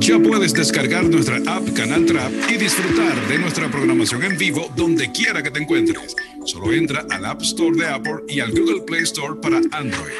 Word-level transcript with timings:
Ya 0.00 0.18
puedes 0.18 0.54
descargar 0.54 1.04
nuestra 1.04 1.36
app 1.46 1.72
Canal 1.74 2.06
Trap 2.06 2.32
y 2.48 2.56
disfrutar 2.56 3.28
de 3.28 3.38
nuestra 3.38 3.70
programación 3.70 4.24
en 4.24 4.38
vivo 4.38 4.72
donde 4.74 5.12
quiera 5.12 5.42
que 5.42 5.50
te 5.50 5.60
encuentres. 5.60 6.16
Solo 6.46 6.72
entra 6.72 7.06
al 7.10 7.26
App 7.26 7.42
Store 7.42 7.76
de 7.76 7.86
Apple 7.86 8.24
y 8.26 8.40
al 8.40 8.50
Google 8.50 8.80
Play 8.82 9.02
Store 9.02 9.34
para 9.40 9.58
Android. 9.72 10.14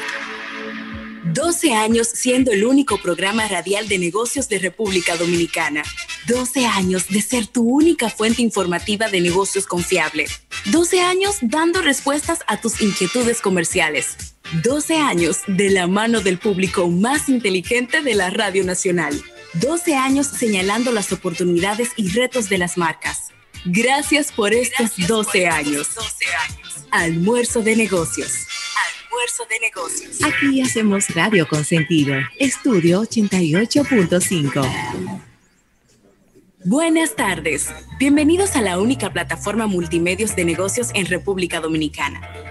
12 1.33 1.73
años 1.73 2.07
siendo 2.07 2.51
el 2.51 2.65
único 2.65 2.97
programa 2.97 3.47
radial 3.47 3.87
de 3.87 3.97
negocios 3.97 4.49
de 4.49 4.59
República 4.59 5.17
Dominicana. 5.17 5.83
12 6.27 6.65
años 6.65 7.07
de 7.09 7.21
ser 7.21 7.47
tu 7.47 7.63
única 7.63 8.09
fuente 8.09 8.41
informativa 8.41 9.09
de 9.09 9.21
negocios 9.21 9.65
confiable. 9.65 10.27
12 10.65 11.01
años 11.01 11.37
dando 11.41 11.81
respuestas 11.81 12.39
a 12.47 12.59
tus 12.61 12.81
inquietudes 12.81 13.41
comerciales. 13.41 14.35
12 14.51 14.97
años 14.97 15.39
de 15.47 15.69
la 15.69 15.87
mano 15.87 16.19
del 16.19 16.37
público 16.37 16.89
más 16.89 17.29
inteligente 17.29 18.01
de 18.01 18.15
la 18.15 18.29
Radio 18.29 18.65
Nacional. 18.65 19.17
12 19.53 19.95
años 19.95 20.27
señalando 20.27 20.91
las 20.91 21.13
oportunidades 21.13 21.91
y 21.95 22.09
retos 22.09 22.49
de 22.49 22.57
las 22.57 22.77
marcas. 22.77 23.29
Gracias 23.63 24.33
por 24.33 24.53
estos 24.53 24.91
12 25.07 25.47
años. 25.47 25.87
Almuerzo 26.91 27.61
de 27.61 27.77
negocios. 27.77 28.45
Almuerzo 29.05 29.45
de 29.49 29.59
negocios. 29.61 30.21
Aquí 30.21 30.61
hacemos 30.61 31.07
radio 31.15 31.47
con 31.47 31.63
sentido. 31.63 32.15
Estudio 32.37 33.03
88.5. 33.03 35.21
Buenas 36.65 37.15
tardes. 37.15 37.69
Bienvenidos 37.99 38.57
a 38.57 38.61
la 38.61 38.79
única 38.79 39.13
plataforma 39.13 39.67
multimedios 39.67 40.35
de 40.35 40.43
negocios 40.43 40.89
en 40.93 41.05
República 41.05 41.61
Dominicana. 41.61 42.50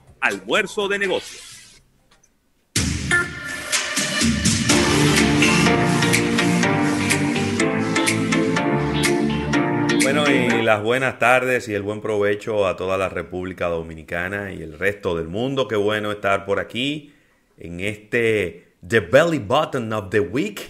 Almuerzo 0.21 0.87
de 0.87 0.99
Negocios. 0.99 1.81
Bueno, 10.03 10.29
y 10.29 10.61
las 10.61 10.83
buenas 10.83 11.19
tardes 11.19 11.67
y 11.69 11.73
el 11.73 11.81
buen 11.81 12.01
provecho 12.01 12.67
a 12.67 12.75
toda 12.75 12.97
la 12.97 13.09
República 13.09 13.67
Dominicana 13.67 14.53
y 14.53 14.61
el 14.61 14.77
resto 14.77 15.15
del 15.15 15.27
mundo. 15.27 15.67
Qué 15.67 15.75
bueno 15.75 16.11
estar 16.11 16.45
por 16.45 16.59
aquí 16.59 17.13
en 17.57 17.79
este 17.79 18.73
The 18.87 18.99
Belly 18.99 19.39
Button 19.39 19.91
of 19.93 20.09
the 20.09 20.19
Week, 20.19 20.69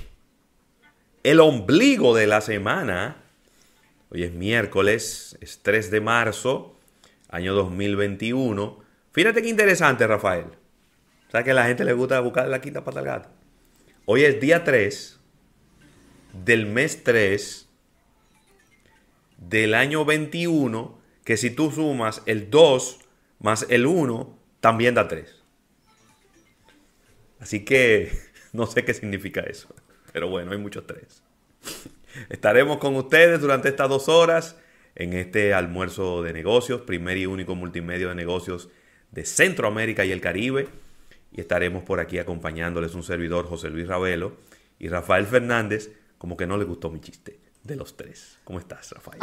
el 1.23 1.39
ombligo 1.39 2.16
de 2.16 2.27
la 2.27 2.41
semana. 2.41 3.17
Hoy 4.11 4.23
es 4.23 4.31
miércoles, 4.31 5.38
es 5.41 5.59
3 5.61 5.91
de 5.91 6.02
marzo, 6.02 6.75
año 7.29 7.53
2021. 7.53 8.80
Fíjate 9.11 9.41
qué 9.41 9.49
interesante, 9.49 10.07
Rafael. 10.07 10.45
¿Sabes 11.29 11.45
que 11.45 11.51
a 11.51 11.55
la 11.55 11.65
gente 11.65 11.83
le 11.83 11.93
gusta 11.93 12.19
buscar 12.21 12.47
la 12.47 12.61
quinta 12.61 12.83
pata? 12.83 13.29
Hoy 14.05 14.23
es 14.23 14.39
día 14.39 14.63
3 14.63 15.19
del 16.45 16.65
mes 16.65 17.03
3 17.03 17.67
del 19.37 19.73
año 19.73 20.05
21, 20.05 20.97
que 21.25 21.35
si 21.35 21.49
tú 21.49 21.71
sumas 21.71 22.21
el 22.25 22.49
2 22.49 23.00
más 23.39 23.66
el 23.69 23.85
1, 23.85 24.38
también 24.61 24.95
da 24.95 25.09
3. 25.09 25.44
Así 27.39 27.66
que 27.66 28.11
no 28.53 28.66
sé 28.66 28.85
qué 28.85 28.94
significa 28.94 29.41
eso, 29.41 29.75
pero 30.13 30.29
bueno, 30.29 30.51
hay 30.51 30.57
muchos 30.57 30.88
3. 30.88 31.23
Estaremos 32.29 32.77
con 32.77 32.95
ustedes 32.95 33.41
durante 33.41 33.67
estas 33.67 33.89
dos 33.89 34.07
horas 34.07 34.55
en 34.95 35.11
este 35.13 35.53
almuerzo 35.53 36.23
de 36.23 36.31
negocios, 36.31 36.81
primer 36.81 37.17
y 37.17 37.25
único 37.25 37.55
multimedio 37.55 38.07
de 38.09 38.16
negocios 38.16 38.69
de 39.11 39.25
Centroamérica 39.25 40.05
y 40.05 40.11
el 40.11 40.22
Caribe. 40.22 40.69
Y 41.31 41.41
estaremos 41.41 41.83
por 41.83 41.99
aquí 41.99 42.17
acompañándoles 42.17 42.94
un 42.95 43.03
servidor, 43.03 43.47
José 43.47 43.69
Luis 43.69 43.88
Ravelo, 43.88 44.33
y 44.79 44.89
Rafael 44.89 45.25
Fernández, 45.25 45.91
como 46.17 46.35
que 46.35 46.45
no 46.45 46.57
le 46.57 46.66
gustó 46.66 46.89
mi 46.89 46.99
chiste 46.99 47.39
de 47.63 47.75
los 47.75 47.95
tres. 47.95 48.38
¿Cómo 48.44 48.59
estás, 48.59 48.91
Rafael? 48.91 49.21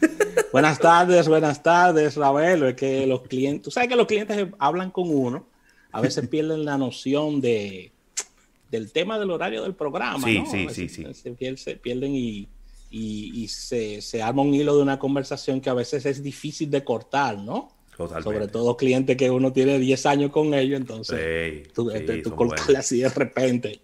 buenas 0.52 0.78
tardes, 0.78 1.28
buenas 1.28 1.62
tardes, 1.62 2.16
Ravelo. 2.16 2.68
Es 2.68 2.76
que 2.76 3.06
los 3.06 3.22
clientes, 3.22 3.62
tú 3.62 3.70
sabes 3.70 3.88
que 3.88 3.96
los 3.96 4.06
clientes 4.06 4.48
hablan 4.58 4.90
con 4.90 5.08
uno, 5.08 5.46
a 5.90 6.00
veces 6.00 6.28
pierden 6.28 6.64
la 6.64 6.78
noción 6.78 7.40
de 7.40 7.92
del 8.72 8.90
tema 8.90 9.18
del 9.18 9.30
horario 9.30 9.62
del 9.62 9.74
programa. 9.74 10.26
Sí, 10.26 10.42
sí, 10.50 10.66
sí, 10.70 10.88
sí. 10.88 11.06
Se, 11.56 11.76
pierden 11.76 12.16
y, 12.16 12.48
y, 12.90 13.46
se, 13.48 14.00
se, 14.00 14.22
arma 14.22 14.40
un 14.40 14.54
hilo 14.54 14.74
de 14.74 14.82
una 14.82 14.98
conversación 14.98 15.60
que 15.60 15.68
a 15.68 15.74
veces 15.74 16.06
es 16.06 16.22
difícil 16.22 16.70
de 16.70 16.82
cortar, 16.82 17.36
¿no? 17.36 17.70
Totalmente. 17.96 18.32
Sobre 18.32 18.48
todo 18.48 18.76
clientes 18.76 19.16
que 19.16 19.30
uno 19.30 19.52
tiene 19.52 19.78
10 19.78 20.06
años 20.06 20.30
con 20.30 20.54
ellos, 20.54 20.80
entonces 20.80 21.72
tú, 21.72 21.90
este, 21.90 22.22
así 22.76 23.00
de 23.00 23.08
repente. 23.10 23.80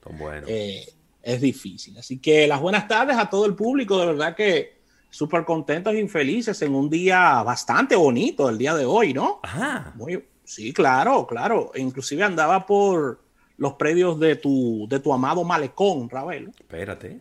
Eh, 0.46 0.86
es 1.22 1.40
difícil. 1.40 1.98
Así 1.98 2.18
que 2.18 2.46
las 2.46 2.60
buenas 2.60 2.88
tardes 2.88 3.16
a 3.16 3.28
todo 3.28 3.44
el 3.46 3.54
público, 3.54 3.98
de 3.98 4.06
verdad 4.06 4.34
que 4.34 4.78
súper 5.10 5.44
contentos 5.44 5.94
y 5.94 6.08
felices 6.08 6.60
en 6.62 6.74
un 6.74 6.88
día 6.88 7.42
bastante 7.42 7.96
bonito, 7.96 8.48
el 8.48 8.58
día 8.58 8.74
de 8.74 8.84
hoy, 8.84 9.12
¿no? 9.12 9.40
Ajá. 9.42 9.92
Muy, 9.96 10.24
sí, 10.44 10.72
claro, 10.72 11.26
claro. 11.26 11.72
Inclusive 11.74 12.22
andaba 12.22 12.64
por 12.66 13.20
los 13.56 13.74
predios 13.74 14.18
de 14.18 14.36
tu, 14.36 14.86
de 14.88 15.00
tu 15.00 15.12
amado 15.12 15.44
malecón, 15.44 16.08
Ravel. 16.08 16.50
Espérate. 16.58 17.18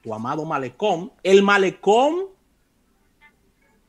Tu 0.00 0.14
amado 0.14 0.44
malecón. 0.44 1.12
El 1.22 1.42
malecón 1.42 2.26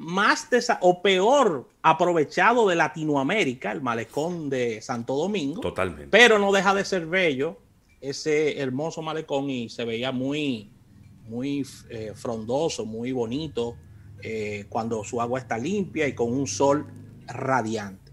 más 0.04 0.48
o 0.82 1.02
peor 1.02 1.70
aprovechado 1.82 2.68
de 2.68 2.76
Latinoamérica, 2.76 3.72
el 3.72 3.82
malecón 3.82 4.50
de 4.50 4.82
Santo 4.82 5.16
Domingo. 5.16 5.62
Totalmente. 5.62 6.08
Pero 6.10 6.40
no 6.40 6.52
deja 6.52 6.74
de 6.74 6.86
ser 6.86 7.06
bello 7.06 7.58
ese 8.02 8.60
hermoso 8.60 9.02
malecón 9.02 9.50
y 9.50 9.70
se 9.70 9.86
veía 9.86 10.12
muy, 10.12 10.70
muy 11.28 11.66
eh, 11.90 12.12
frondoso, 12.16 12.86
muy 12.86 13.14
bonito 13.14 13.78
eh, 14.22 14.66
cuando 14.70 15.04
su 15.04 15.22
agua 15.22 15.40
está 15.40 15.58
limpia 15.58 16.08
y 16.08 16.14
con 16.14 16.32
un 16.32 16.46
sol 16.46 16.86
radiante. 17.28 18.12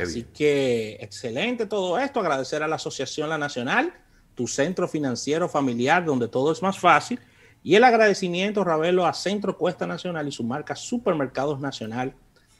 Así 0.00 0.24
que 0.24 0.98
excelente 1.00 1.66
todo 1.66 1.98
esto. 1.98 2.20
Agradecer 2.20 2.62
a 2.62 2.68
la 2.68 2.76
Asociación 2.76 3.28
La 3.28 3.38
Nacional, 3.38 3.92
tu 4.34 4.46
centro 4.46 4.88
financiero 4.88 5.48
familiar 5.48 6.04
donde 6.04 6.28
todo 6.28 6.52
es 6.52 6.62
más 6.62 6.78
fácil. 6.78 7.20
Y 7.62 7.74
el 7.74 7.84
agradecimiento, 7.84 8.64
Ravelo, 8.64 9.06
a 9.06 9.12
Centro 9.12 9.58
Cuesta 9.58 9.86
Nacional 9.86 10.26
y 10.26 10.32
su 10.32 10.44
marca 10.44 10.74
Supermercados 10.74 11.60
Nacional, 11.60 12.14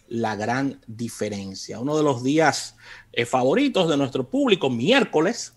la 0.09 0.37
gran 0.37 0.81
diferencia. 0.87 1.81
Uno 1.81 1.97
de 1.97 2.03
los 2.03 2.23
días 2.23 2.77
eh, 3.13 3.25
favoritos 3.25 3.89
de 3.89 3.97
nuestro 3.97 4.29
público, 4.29 4.69
miércoles, 4.69 5.55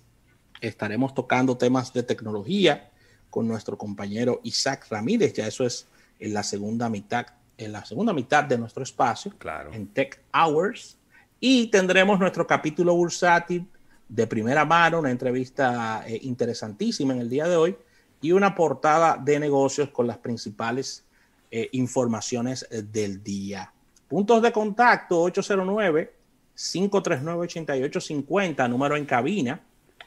estaremos 0.62 1.14
tocando 1.14 1.58
temas 1.58 1.92
de 1.92 2.04
tecnología 2.04 2.90
con 3.30 3.48
nuestro 3.48 3.78
compañero 3.78 4.40
Isaac 4.44 4.88
Ramírez. 4.90 5.34
Ya 5.34 5.48
eso 5.48 5.66
es 5.66 5.88
en 6.20 6.34
la 6.34 6.44
segunda 6.44 6.88
mitad, 6.88 7.26
en 7.58 7.74
la 7.74 7.84
segunda 7.84 8.14
mitad 8.14 8.46
de 8.46 8.58
nuestro 8.58 8.84
espacio, 8.84 9.34
claro. 9.38 9.74
en 9.74 9.88
Tech 9.88 10.22
Hours. 10.34 10.98
Y 11.40 11.68
tendremos 11.68 12.18
nuestro 12.18 12.48
capítulo 12.48 12.96
bursátil 12.96 13.68
de 14.08 14.26
primera 14.28 14.64
mano, 14.64 15.00
una 15.00 15.12
entrevista 15.12 16.06
eh, 16.08 16.20
interesantísima 16.22 17.14
en 17.14 17.20
el 17.20 17.30
día 17.30 17.48
de 17.48 17.58
hoy 17.58 17.76
y 18.24 18.32
una 18.32 18.56
portada 18.56 19.18
de 19.18 19.40
negocios 19.40 19.90
con 19.90 20.08
las 20.08 20.18
principales 20.18 21.06
eh, 21.52 21.70
informaciones 21.74 22.66
eh, 22.72 22.82
del 22.82 23.22
día. 23.22 23.72
Puntos 24.08 24.42
de 24.42 24.52
contacto 24.52 25.22
809 25.22 26.16
539 26.56 27.42
8850, 27.42 28.68
número 28.68 28.96
en 28.96 29.06
cabina 29.06 29.62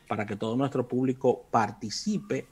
para 0.08 0.24
que 0.24 0.36
todo 0.36 0.56
nuestro 0.56 0.88
público 0.88 1.44
participe 1.50 2.46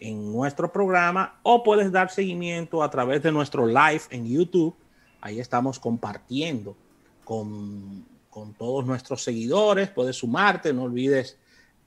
en 0.00 0.32
nuestro 0.32 0.72
programa 0.72 1.38
o 1.42 1.62
puedes 1.62 1.92
dar 1.92 2.10
seguimiento 2.10 2.82
a 2.82 2.90
través 2.90 3.22
de 3.22 3.30
nuestro 3.30 3.66
live 3.66 4.02
en 4.10 4.26
YouTube. 4.26 4.74
Ahí 5.20 5.38
estamos 5.38 5.78
compartiendo 5.78 6.76
con, 7.24 8.04
todos 8.58 8.84
nuestros 8.84 9.22
seguidores. 9.22 9.90
Puedes 9.90 10.16
sumarte, 10.16 10.72
no 10.72 10.82
olvides, 10.82 11.38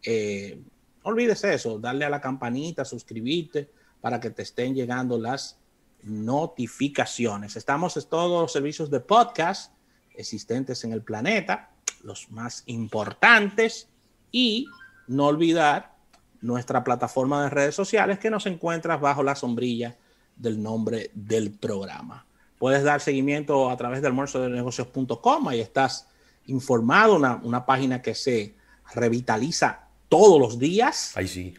eh, 0.01 0.62
no 1.07 1.13
olvides 1.13 1.42
eso, 1.45 1.80
darle 1.80 2.04
a 2.04 2.09
la 2.09 2.19
campanita, 2.19 2.83
suscribirte 2.83 3.71
para 4.01 4.19
que 4.19 4.30
te 4.30 4.42
estén 4.42 4.75
llegando 4.75 5.18
las 5.18 5.57
notificaciones. 6.04 7.56
Estamos 7.56 7.95
en 7.95 8.04
todos 8.09 8.42
los 8.42 8.51
servicios 8.51 8.92
de 8.92 9.00
podcast 9.00 9.71
existentes 10.13 10.83
en 10.83 10.92
el 10.92 11.01
planeta, 11.01 11.69
los 12.04 12.30
más 12.30 12.63
importantes 12.65 13.88
y 14.33 14.68
no 15.07 15.27
olvidar 15.27 15.95
nuestra 16.42 16.83
plataforma 16.83 17.44
de 17.44 17.51
redes 17.51 17.75
sociales 17.75 18.19
que 18.19 18.30
nos 18.30 18.45
encuentras 18.45 19.00
bajo 19.00 19.24
la 19.24 19.36
sombrilla 19.36 19.95
del 20.36 20.62
nombre 20.62 21.12
del 21.13 21.51
programa. 21.51 22.25
Puedes 22.60 22.83
dar 22.83 23.00
seguimiento 23.00 23.69
a 23.69 23.77
través 23.77 24.01
de 24.01 24.07
almuerzodenegocios.com, 24.07 25.48
ahí 25.48 25.62
estás 25.62 26.10
informado, 26.48 27.15
una, 27.15 27.39
una 27.44 27.65
página 27.65 28.01
que 28.01 28.13
se 28.13 28.56
revitaliza 28.94 29.87
todos 30.09 30.39
los 30.39 30.59
días. 30.59 31.15
Ahí 31.15 31.27
sí. 31.27 31.54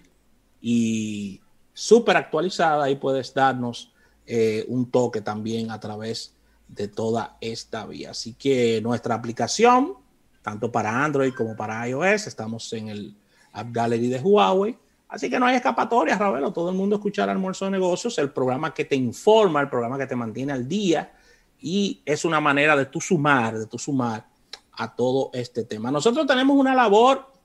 Y 0.61 1.41
súper 1.73 2.17
actualizada, 2.17 2.85
ahí 2.85 2.97
puedes 2.97 3.33
darnos 3.33 3.93
eh, 4.27 4.65
un 4.69 4.91
toque 4.91 5.21
también 5.21 5.71
a 5.71 5.81
través 5.81 6.35
de 6.69 6.89
toda 6.89 7.37
esta 7.41 7.87
vía. 7.87 8.11
Así 8.11 8.35
que 8.35 8.81
nuestra 8.83 9.15
aplicación, 9.15 9.95
tanto 10.43 10.71
para 10.71 11.05
Android 11.05 11.33
como 11.35 11.57
para 11.57 11.89
iOS, 11.89 12.27
estamos 12.27 12.73
en 12.73 12.89
el 12.89 13.17
App 13.53 13.69
Gallery 13.71 14.09
de 14.09 14.21
Huawei. 14.21 14.77
Así 15.09 15.31
que 15.31 15.39
no 15.39 15.47
hay 15.47 15.57
escapatoria, 15.57 16.19
Ravelo. 16.19 16.53
Todo 16.53 16.69
el 16.69 16.77
mundo 16.77 16.97
escuchar 16.97 17.31
Almuerzo 17.31 17.65
de 17.65 17.71
Negocios, 17.71 18.19
el 18.19 18.31
programa 18.31 18.75
que 18.75 18.85
te 18.85 18.97
informa, 18.97 19.61
el 19.63 19.71
programa 19.71 19.97
que 19.97 20.07
te 20.07 20.15
mantiene 20.15 20.53
al 20.53 20.69
día. 20.69 21.13
Y 21.61 22.03
es 22.05 22.25
una 22.25 22.41
manera 22.41 22.77
de 22.77 22.87
tú 22.87 23.01
sumar, 23.01 23.59
de 23.59 23.67
tú 23.67 23.79
sumar 23.79 24.27
a 24.73 24.95
todo 24.95 25.31
este 25.33 25.65
tema. 25.65 25.91
Nosotros 25.91 26.27
tenemos 26.27 26.57
una 26.57 26.75
labor 26.75 27.38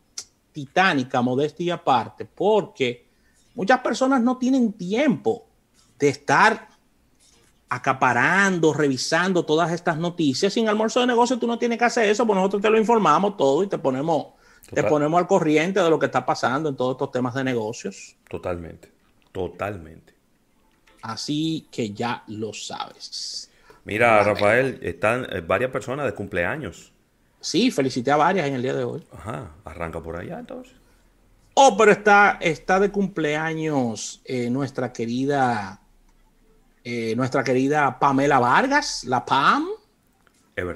titánica, 0.53 1.21
modestia 1.21 1.73
aparte, 1.73 2.25
porque 2.25 3.07
muchas 3.55 3.79
personas 3.79 4.21
no 4.21 4.37
tienen 4.37 4.73
tiempo 4.73 5.47
de 5.99 6.09
estar 6.09 6.69
acaparando, 7.67 8.71
revisando 8.71 9.43
todas 9.43 9.71
estas 9.71 9.97
noticias. 9.97 10.53
Sin 10.53 10.69
almuerzo 10.69 10.99
de 11.01 11.07
negocio 11.07 11.39
tú 11.39 11.47
no 11.47 11.57
tienes 11.57 11.79
que 11.79 11.85
hacer 11.85 12.07
eso, 12.07 12.25
pues 12.25 12.37
nosotros 12.37 12.61
te 12.61 12.69
lo 12.69 12.77
informamos 12.77 13.35
todo 13.35 13.63
y 13.63 13.67
te 13.67 13.79
ponemos, 13.79 14.27
te 14.71 14.83
ponemos 14.83 15.19
al 15.19 15.27
corriente 15.27 15.81
de 15.81 15.89
lo 15.89 15.97
que 15.97 16.05
está 16.05 16.25
pasando 16.25 16.69
en 16.69 16.75
todos 16.75 16.93
estos 16.93 17.11
temas 17.11 17.33
de 17.33 17.43
negocios. 17.43 18.15
Totalmente, 18.29 18.91
totalmente. 19.31 20.13
Así 21.01 21.67
que 21.71 21.91
ya 21.91 22.23
lo 22.27 22.53
sabes. 22.53 23.49
Mira, 23.85 24.23
Rafael, 24.23 24.79
están 24.81 25.27
eh, 25.29 25.41
varias 25.41 25.71
personas 25.71 26.05
de 26.05 26.13
cumpleaños. 26.13 26.92
Sí, 27.43 27.69
felicité 27.69 28.09
a 28.09 28.15
varias 28.15 28.47
en 28.47 28.55
el 28.55 28.61
día 28.63 28.73
de 28.73 28.83
hoy. 28.83 29.05
Ajá, 29.11 29.51
arranca 29.65 30.01
por 30.01 30.15
allá 30.15 30.39
entonces. 30.39 30.73
Oh, 31.53 31.75
pero 31.77 31.91
está, 31.91 32.39
está 32.41 32.79
de 32.79 32.89
cumpleaños 32.89 34.21
eh, 34.25 34.49
nuestra 34.49 34.91
querida 34.91 35.83
eh, 36.85 37.15
nuestra 37.15 37.43
querida 37.43 37.97
Pamela 37.97 38.39
Vargas, 38.39 39.05
la 39.05 39.23
Pam, 39.23 39.67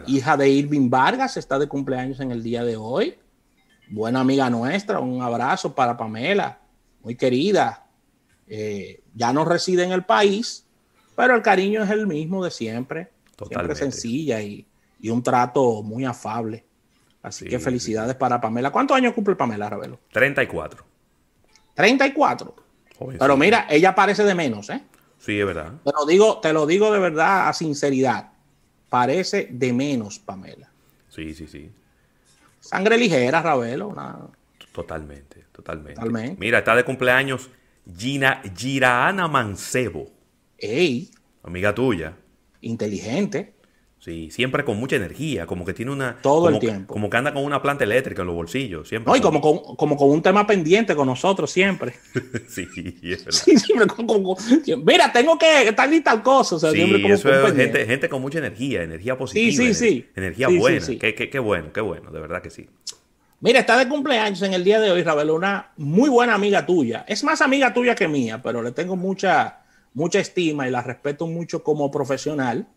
hija 0.08 0.38
de 0.38 0.50
Irving 0.50 0.90
Vargas, 0.90 1.36
está 1.38 1.58
de 1.58 1.68
cumpleaños 1.68 2.19
en 2.19 2.31
el 2.31 2.44
día 2.44 2.64
de 2.64 2.78
hoy. 2.78 3.18
Buena 3.90 4.19
amiga 4.22 4.50
nuestra, 4.50 5.00
un 5.00 5.22
abrazo 5.22 5.74
para 5.74 5.98
Pamela, 5.98 6.60
muy 7.02 7.16
querida. 7.16 7.88
Eh, 8.48 9.02
ya 9.16 9.34
no 9.34 9.44
reside 9.46 9.84
en 9.84 9.92
el 9.92 10.04
país, 10.04 10.66
pero 11.16 11.36
el 11.36 11.42
cariño 11.42 11.84
es 11.84 11.90
el 11.90 12.08
mismo 12.08 12.44
de 12.44 12.52
siempre. 12.52 13.10
Siempre 13.50 13.75
sencilla 13.75 14.42
y, 14.42 14.67
un 15.03 15.23
trato 15.23 15.83
muy 15.83 16.05
afable. 16.05 16.65
Así 17.21 17.45
que 17.45 17.59
felicidades 17.59 18.15
para 18.15 18.39
Pamela. 18.39 18.71
¿Cuántos 18.71 18.95
años 18.95 19.13
cumple 19.13 19.35
Pamela, 19.35 19.69
Ravelo? 19.69 19.99
34. 20.11 20.83
34. 21.73 22.55
Pero 23.19 23.38
mira, 23.38 23.67
ella 23.69 23.94
parece 23.94 24.23
de 24.23 24.33
menos, 24.33 24.69
¿eh? 24.69 24.83
Sí, 25.19 25.39
es 25.39 25.45
verdad. 25.45 25.73
Te 25.83 25.91
lo 25.91 26.05
digo, 26.05 26.39
te 26.39 26.53
lo 26.53 26.65
digo 26.65 26.91
de 26.91 26.99
verdad 26.99 27.49
a 27.49 27.53
sinceridad. 27.53 28.31
Parece 28.89 29.49
de 29.51 29.73
menos, 29.73 30.19
Pamela. 30.19 30.69
Sí, 31.09 31.33
sí, 31.33 31.47
sí. 31.47 31.71
Sangre 32.59 32.97
ligera, 32.97 33.41
Ravelo. 33.41 33.94
Totalmente, 34.71 35.45
totalmente, 35.51 36.35
Mira, 36.38 36.59
está 36.59 36.75
de 36.75 36.83
cumpleaños 36.83 37.49
Gina, 37.97 38.41
Giraana 38.55 39.27
Mancebo. 39.27 40.11
Ey. 40.57 41.09
Amiga 41.44 41.73
tuya. 41.73 42.15
Inteligente. 42.61 43.53
Sí, 44.07 44.31
siempre 44.31 44.63
con 44.63 44.80
mucha 44.80 44.95
energía, 44.95 45.45
como 45.45 45.65
que 45.65 45.74
tiene 45.74 45.92
una... 45.92 46.15
Todo 46.21 46.48
el 46.48 46.59
tiempo. 46.59 46.94
como 46.94 47.09
que 47.09 47.18
anda 47.18 47.33
con 47.33 47.44
una 47.44 47.62
planta 47.62 47.83
eléctrica 47.83 48.21
en 48.21 48.27
los 48.27 48.38
bolsillos, 48.38 48.88
siempre. 48.88 49.12
No, 49.12 49.18
y 49.18 49.19
como 49.19 49.42
con, 49.42 49.75
como 49.75 49.98
con 49.98 50.09
un 50.09 50.21
tema 50.21 50.48
pendiente 50.48 50.95
con 50.95 51.07
nosotros, 51.07 51.51
siempre. 51.51 51.94
sí, 52.48 52.65
es 53.04 53.25
verdad. 53.25 53.31
Sí, 53.44 53.57
siempre 53.57 53.86
mira, 54.86 55.12
tengo 55.12 55.38
que 55.38 55.74
tal 55.74 55.94
y 55.94 56.00
tal 56.00 56.24
cosa. 56.24 56.56
O 56.56 56.59
sea, 56.59 56.71
sí, 56.71 56.77
siempre 56.77 57.01
como 57.01 57.15
eso 57.15 57.30
es 57.30 57.54
gente, 57.54 57.86
gente, 57.86 58.07
con 58.07 58.21
mucha 58.21 58.39
energía, 58.39 58.83
energía 58.83 59.18
positiva. 59.18 59.51
Sí, 59.51 59.74
sí, 59.74 59.89
sí. 59.89 60.09
Energía 60.15 60.48
buena. 60.48 60.88
Qué, 60.88 61.13
qué, 61.13 61.30
qué, 61.30 61.39
bueno, 61.39 61.74
qué 61.74 61.81
bueno, 61.81 62.09
de 62.09 62.21
verdad 62.21 62.42
que 62.42 62.50
sí. 62.50 62.65
Mira, 63.42 63.59
está 63.59 63.77
de 63.77 63.89
cumpleaños 63.89 64.42
en 64.42 64.54
el 64.54 64.63
día 64.63 64.80
de 64.80 64.89
hoy, 64.89 65.04
Ravel, 65.04 65.31
una 65.31 65.74
muy 65.75 66.09
buena 66.09 66.33
amiga 66.33 66.65
tuya. 66.65 67.04
Es 67.09 67.25
más 67.25 67.42
amiga 67.42 67.74
tuya 67.74 67.94
que 67.94 68.07
mía, 68.07 68.42
pero 68.42 68.62
le 68.62 68.71
tengo 68.71 68.95
mucha, 68.95 69.63
mucha 69.94 70.19
estima 70.19 70.65
y 70.65 70.71
la 70.71 70.81
respeto 70.81 71.27
mucho 71.27 71.62
como 71.62 71.92
profesional 71.92 72.68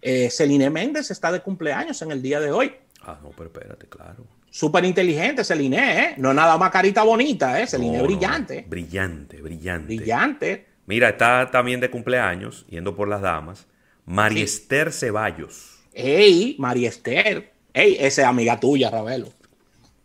eh, 0.00 0.30
Celine 0.30 0.70
Méndez 0.70 1.10
está 1.10 1.32
de 1.32 1.40
cumpleaños 1.40 2.00
en 2.02 2.10
el 2.10 2.22
día 2.22 2.40
de 2.40 2.50
hoy. 2.50 2.72
Ah, 3.02 3.18
no, 3.22 3.30
pero 3.30 3.46
espérate, 3.46 3.86
claro. 3.86 4.26
Súper 4.50 4.84
inteligente, 4.84 5.44
Celine, 5.44 5.76
¿eh? 5.76 6.14
No 6.16 6.32
nada 6.32 6.56
más 6.56 6.70
carita 6.70 7.02
bonita, 7.02 7.60
¿eh? 7.60 7.66
Celine 7.66 8.02
brillante. 8.02 8.64
brillante, 8.68 9.40
brillante. 9.40 9.96
Brillante. 9.96 10.66
Mira, 10.86 11.10
está 11.10 11.50
también 11.50 11.80
de 11.80 11.90
cumpleaños, 11.90 12.66
yendo 12.68 12.96
por 12.96 13.08
las 13.08 13.20
damas, 13.20 13.66
María 14.06 14.42
Esther 14.42 14.90
Ceballos. 14.90 15.80
Ey, 15.92 16.56
María 16.58 16.88
Esther. 16.88 17.52
Ey, 17.74 17.96
esa 18.00 18.22
es 18.22 18.28
amiga 18.28 18.58
tuya, 18.58 18.90
Ravelo. 18.90 19.28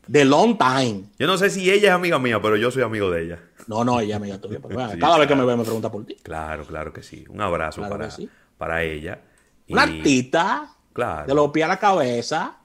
De 0.07 0.25
long 0.25 0.57
time. 0.57 1.05
Yo 1.17 1.25
no 1.25 1.37
sé 1.37 1.49
si 1.49 1.71
ella 1.71 1.87
es 1.87 1.93
amiga 1.93 2.19
mía, 2.19 2.41
pero 2.41 2.57
yo 2.57 2.69
soy 2.69 2.83
amigo 2.83 3.09
de 3.09 3.23
ella. 3.23 3.39
No, 3.67 3.85
no, 3.85 4.01
ella 4.01 4.15
es 4.15 4.21
amiga 4.21 4.41
tuya. 4.41 4.59
cada 4.99 5.17
vez 5.17 5.27
que 5.27 5.35
me 5.35 5.45
ve 5.45 5.55
me 5.55 5.63
pregunta 5.63 5.89
por 5.89 6.05
ti. 6.05 6.15
Claro, 6.21 6.65
claro 6.65 6.91
que 6.91 7.01
sí. 7.01 7.23
Un 7.29 7.39
abrazo 7.39 7.87
para, 7.87 8.09
para 8.57 8.83
ella. 8.83 9.21
Una 9.69 9.83
artista. 9.83 10.69
Claro. 10.93 11.27
De 11.27 11.33
los 11.33 11.51
pies 11.51 11.65
a 11.65 11.69
la 11.69 11.79
cabeza. 11.79 12.57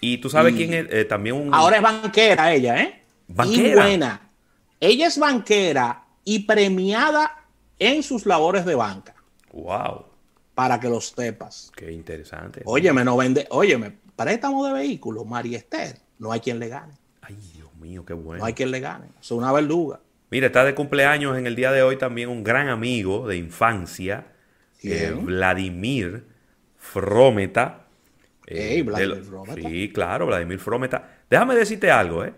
Y 0.00 0.18
tú 0.18 0.28
sabes 0.28 0.54
quién 0.54 0.74
es 0.74 0.86
eh, 0.90 1.04
también 1.04 1.36
un. 1.36 1.54
Ahora 1.54 1.76
es 1.76 1.82
banquera 1.82 2.52
ella, 2.52 2.80
¿eh? 2.82 3.02
Banquera. 3.28 3.68
Y 3.68 3.74
buena. 3.74 4.30
Ella 4.80 5.06
es 5.06 5.18
banquera 5.18 6.04
y 6.24 6.40
premiada 6.40 7.46
en 7.78 8.02
sus 8.02 8.26
labores 8.26 8.64
de 8.64 8.74
banca. 8.74 9.14
Wow. 9.52 10.06
Para 10.54 10.80
que 10.80 10.88
los 10.88 11.08
sepas. 11.08 11.70
Qué 11.74 11.92
interesante. 11.92 12.62
Óyeme, 12.64 13.04
no 13.04 13.16
vende. 13.16 13.46
Óyeme, 13.50 13.96
préstamo 14.16 14.66
de 14.66 14.72
vehículos, 14.72 15.24
María 15.26 15.58
Esther, 15.58 15.98
no 16.18 16.32
hay 16.32 16.40
quien 16.40 16.58
le 16.58 16.68
gane. 16.68 16.94
Ay, 17.20 17.36
Dios 17.54 17.72
mío, 17.76 18.04
qué 18.04 18.12
bueno. 18.12 18.40
No 18.40 18.46
hay 18.46 18.54
quien 18.54 18.70
le 18.70 18.80
gane. 18.80 19.06
Es 19.20 19.30
una 19.30 19.52
verduga. 19.52 20.00
Mira, 20.30 20.46
está 20.46 20.64
de 20.64 20.74
cumpleaños 20.74 21.36
en 21.36 21.46
el 21.46 21.54
día 21.54 21.70
de 21.72 21.82
hoy 21.82 21.96
también 21.96 22.28
un 22.28 22.42
gran 22.42 22.68
amigo 22.68 23.28
de 23.28 23.36
infancia, 23.36 24.26
eh, 24.82 25.14
Vladimir 25.16 26.31
Frometa. 26.82 27.86
Eh, 28.46 28.82
Vladimir 28.82 29.24
Frometa. 29.24 29.68
Sí, 29.68 29.92
claro, 29.92 30.26
Vladimir 30.26 30.58
Frometa. 30.58 31.08
Déjame 31.30 31.54
decirte 31.54 31.90
algo, 31.90 32.24
¿eh? 32.24 32.34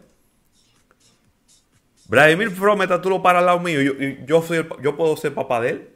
Vladimir 2.06 2.50
Frometa, 2.50 3.00
tú 3.00 3.08
lo 3.08 3.22
paras 3.22 3.40
al 3.40 3.46
lado 3.46 3.60
mío 3.60 3.80
y 3.80 3.86
yo, 4.26 4.44
yo, 4.82 4.96
puedo 4.96 5.16
ser 5.16 5.34
papá 5.34 5.60
de 5.62 5.70
él. 5.70 5.90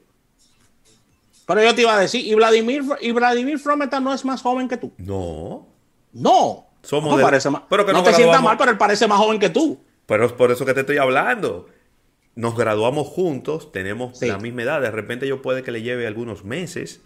Pero 1.46 1.62
yo 1.62 1.74
te 1.74 1.82
iba 1.82 1.94
a 1.94 2.00
decir, 2.00 2.26
¿y 2.26 2.34
Vladimir, 2.34 2.82
y 3.00 3.12
Vladimir 3.12 3.58
Frometa 3.58 4.00
no 4.00 4.12
es 4.12 4.24
más 4.24 4.40
joven 4.42 4.66
que 4.66 4.78
tú? 4.78 4.92
No. 4.96 5.68
No. 6.12 6.66
Somos 6.82 7.16
no, 7.16 7.22
parece 7.22 7.50
más, 7.50 7.62
pero 7.68 7.84
que 7.84 7.92
no 7.92 8.02
te 8.02 8.14
sientas 8.14 8.42
mal, 8.42 8.56
pero 8.56 8.70
él 8.70 8.78
parece 8.78 9.06
más 9.06 9.18
joven 9.18 9.38
que 9.38 9.50
tú. 9.50 9.78
Pero 10.06 10.24
es 10.24 10.32
por 10.32 10.50
eso 10.50 10.64
que 10.64 10.72
te 10.72 10.80
estoy 10.80 10.96
hablando. 10.96 11.66
Nos 12.34 12.56
graduamos 12.56 13.08
juntos, 13.08 13.72
tenemos 13.72 14.20
la 14.22 14.38
misma 14.38 14.62
edad. 14.62 14.80
De 14.80 14.90
repente 14.90 15.28
yo 15.28 15.42
puede 15.42 15.62
que 15.62 15.70
le 15.70 15.82
lleve 15.82 16.06
algunos 16.06 16.44
meses 16.44 17.02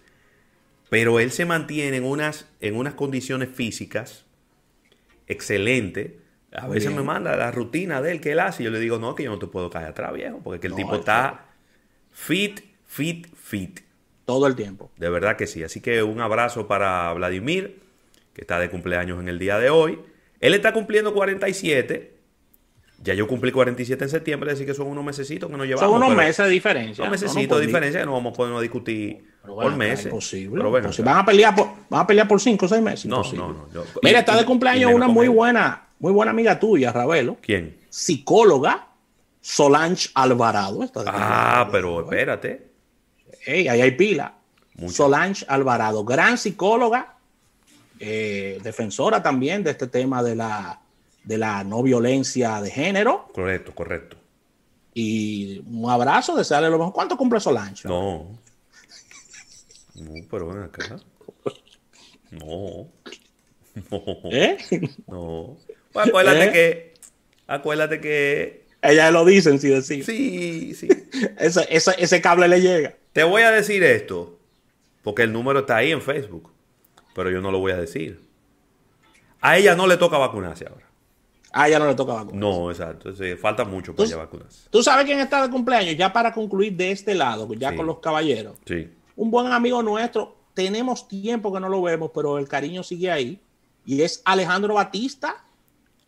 pero 0.89 1.19
él 1.19 1.31
se 1.31 1.45
mantiene 1.45 1.97
en 1.97 2.03
unas, 2.03 2.47
en 2.59 2.75
unas 2.75 2.93
condiciones 2.93 3.49
físicas 3.49 4.25
excelentes. 5.27 6.11
A 6.51 6.67
veces 6.67 6.93
me 6.93 7.01
manda 7.01 7.35
la 7.35 7.51
rutina 7.51 8.01
de 8.01 8.11
él 8.11 8.21
que 8.21 8.33
él 8.33 8.39
hace 8.39 8.61
y 8.61 8.65
yo 8.65 8.71
le 8.71 8.79
digo, 8.79 8.99
no, 8.99 9.15
que 9.15 9.23
yo 9.23 9.31
no 9.31 9.39
te 9.39 9.47
puedo 9.47 9.69
caer 9.69 9.87
atrás, 9.87 10.13
viejo, 10.13 10.39
porque 10.43 10.67
el 10.67 10.75
tipo 10.75 10.95
está 10.95 11.47
fit, 12.11 12.61
fit, 12.85 13.27
fit. 13.35 13.79
Todo 14.25 14.47
el 14.47 14.55
tiempo. 14.55 14.91
De 14.97 15.09
verdad 15.09 15.35
que 15.35 15.47
sí. 15.47 15.63
Así 15.63 15.81
que 15.81 16.03
un 16.03 16.21
abrazo 16.21 16.67
para 16.67 17.11
Vladimir, 17.13 17.81
que 18.33 18.41
está 18.41 18.59
de 18.59 18.69
cumpleaños 18.69 19.19
en 19.19 19.27
el 19.27 19.39
día 19.39 19.57
de 19.57 19.69
hoy. 19.69 19.99
Él 20.39 20.53
está 20.53 20.73
cumpliendo 20.73 21.13
47 21.13 22.13
ya 23.03 23.13
yo 23.13 23.27
cumplí 23.27 23.51
47 23.51 24.01
en 24.01 24.09
septiembre, 24.09 24.51
así 24.51 24.65
que 24.65 24.73
son 24.73 24.87
unos 24.87 25.03
mesecitos 25.03 25.49
que 25.49 25.57
nos 25.57 25.67
llevamos. 25.67 25.91
Son 25.91 26.01
unos 26.01 26.15
meses 26.15 26.45
de 26.45 26.51
diferencia. 26.51 27.03
Unos 27.03 27.21
mesecitos 27.21 27.59
de 27.59 27.65
diferencia 27.65 27.99
que 27.99 28.05
no 28.05 28.13
vamos 28.13 28.33
a 28.33 28.37
poder 28.37 28.61
discutir 28.61 29.25
por 29.45 29.75
meses. 29.75 30.13
Pero 30.31 30.69
bueno, 30.69 30.93
si 30.93 31.01
van 31.01 31.17
a 31.17 31.25
pelear 31.25 31.55
por, 31.55 31.67
van 31.89 32.01
a 32.01 32.07
pelear 32.07 32.27
por 32.27 32.39
cinco 32.39 32.65
o 32.65 32.69
seis 32.69 32.81
meses. 32.81 33.05
No, 33.05 33.23
no, 33.33 33.47
no. 33.49 33.83
Mira, 34.01 34.19
está 34.19 34.37
de 34.37 34.45
cumpleaños 34.45 34.93
una 34.93 35.07
muy 35.07 35.27
buena, 35.27 35.87
muy 35.99 36.11
buena 36.11 36.31
amiga 36.31 36.59
tuya, 36.59 36.91
Ravelo. 36.91 37.37
¿Quién? 37.41 37.77
Psicóloga, 37.89 38.87
Solange 39.41 40.09
Alvarado. 40.13 40.79
ah, 41.07 41.67
pero 41.71 42.01
espérate. 42.01 42.67
ahí 43.47 43.67
hay 43.67 43.91
pila. 43.91 44.33
Solange 44.87 45.45
Alvarado, 45.47 46.03
gran 46.03 46.37
psicóloga, 46.37 47.15
eh, 47.99 48.59
defensora 48.63 49.21
también 49.21 49.63
de 49.63 49.71
este 49.71 49.87
tema 49.87 50.23
de 50.23 50.35
la 50.35 50.79
de 51.23 51.37
la 51.37 51.63
no 51.63 51.83
violencia 51.83 52.61
de 52.61 52.69
género. 52.69 53.27
Correcto, 53.33 53.73
correcto. 53.73 54.17
Y 54.93 55.59
un 55.71 55.89
abrazo, 55.89 56.35
desearle 56.35 56.69
lo 56.69 56.77
mejor. 56.77 56.93
¿Cuánto 56.93 57.17
cumple 57.17 57.39
Solancho? 57.39 57.87
No. 57.87 58.42
No, 60.03 60.27
pero 60.29 60.47
ven 60.47 60.63
acá. 60.63 60.97
No. 62.31 62.89
No. 63.91 63.99
¿Eh? 64.31 64.57
No. 65.07 65.57
Pues 65.91 66.07
acuérdate 66.07 66.45
¿Eh? 66.45 66.51
que. 66.51 66.93
Acuérdate 67.47 67.99
que. 68.01 68.65
Ellas 68.81 69.13
lo 69.13 69.23
dicen, 69.25 69.59
sí, 69.59 69.69
decir. 69.69 70.03
Sí, 70.03 70.73
sí. 70.75 70.87
Ese, 71.39 71.65
ese, 71.69 71.91
ese 71.97 72.21
cable 72.21 72.47
le 72.47 72.59
llega. 72.61 72.95
Te 73.13 73.23
voy 73.23 73.43
a 73.43 73.51
decir 73.51 73.83
esto. 73.83 74.39
Porque 75.03 75.23
el 75.23 75.31
número 75.31 75.59
está 75.59 75.77
ahí 75.77 75.91
en 75.91 76.01
Facebook. 76.01 76.51
Pero 77.15 77.29
yo 77.29 77.39
no 77.41 77.51
lo 77.51 77.59
voy 77.59 77.71
a 77.71 77.77
decir. 77.77 78.19
A 79.41 79.57
ella 79.57 79.75
no 79.75 79.87
le 79.87 79.97
toca 79.97 80.17
vacunarse 80.17 80.65
ahora. 80.67 80.87
Ah, 81.51 81.69
ya 81.69 81.77
no 81.77 81.87
le 81.87 81.93
toca 81.95 82.13
vacuna. 82.13 82.39
No, 82.39 82.71
exacto. 82.71 83.09
Entonces, 83.09 83.39
falta 83.39 83.63
mucho 83.63 83.95
para 83.95 84.07
ella 84.07 84.17
vacunarse. 84.17 84.67
¿Tú 84.69 84.81
sabes 84.81 85.05
quién 85.05 85.19
está 85.19 85.43
de 85.43 85.51
cumpleaños? 85.51 85.95
Ya 85.95 86.11
para 86.11 86.33
concluir 86.33 86.75
de 86.75 86.91
este 86.91 87.13
lado, 87.13 87.47
ya 87.53 87.69
Sí. 87.71 87.75
con 87.77 87.85
los 87.85 87.99
caballeros. 87.99 88.57
Sí. 88.65 88.89
Un 89.15 89.29
buen 89.31 89.47
amigo 89.51 89.81
nuestro, 89.83 90.35
tenemos 90.53 91.07
tiempo 91.07 91.53
que 91.53 91.59
no 91.59 91.69
lo 91.69 91.81
vemos, 91.81 92.11
pero 92.13 92.37
el 92.37 92.47
cariño 92.47 92.83
sigue 92.83 93.11
ahí. 93.11 93.39
Y 93.85 94.01
es 94.01 94.21
Alejandro 94.25 94.75
Batista, 94.75 95.43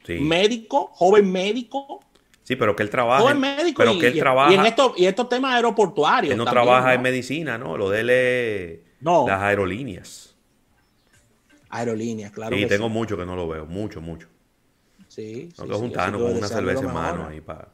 Sí. 0.05 0.19
médico, 0.19 0.89
joven 0.93 1.31
médico, 1.31 2.00
Sí, 2.43 2.55
pero 2.55 2.75
que 2.75 2.83
él 2.83 2.89
trabaja. 2.91 3.21
joven 3.24 3.38
en- 3.38 3.41
médico. 3.41 3.77
pero 3.79 3.93
y, 3.93 4.00
que 4.00 4.07
él 4.07 4.19
trabaja. 4.19 4.51
y 4.51 4.55
en, 4.55 4.65
esto, 4.67 4.93
y 4.95 5.05
estos 5.07 5.27
temas 5.29 5.55
aeroportuarios. 5.55 6.31
él 6.31 6.38
no 6.38 6.45
también, 6.45 6.63
trabaja 6.65 6.88
¿no? 6.89 6.93
en 6.93 7.01
medicina, 7.01 7.57
¿no? 7.57 7.75
Lo 7.75 7.89
de 7.89 8.00
él 8.01 8.09
es 8.12 8.79
No. 9.01 9.27
las 9.27 9.41
aerolíneas. 9.41 10.35
Aerolíneas, 11.69 12.31
claro. 12.31 12.55
y 12.55 12.65
tengo 12.67 12.88
sí. 12.88 12.93
mucho 12.93 13.17
que 13.17 13.25
no 13.25 13.35
lo 13.35 13.47
veo. 13.47 13.65
Mucho, 13.65 14.00
mucho. 14.00 14.27
Sí, 15.07 15.50
Tengo 15.55 15.67
sí, 15.67 15.74
que 15.74 15.79
juntarnos 15.88 16.21
con 16.21 16.38
una 16.38 16.47
cerveza 16.47 16.81
en 16.85 16.93
mano 16.93 17.27
ahí 17.27 17.41
para. 17.41 17.69